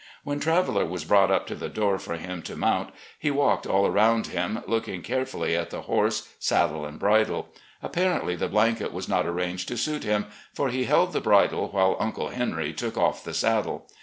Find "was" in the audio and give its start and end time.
0.83-1.05, 8.93-9.07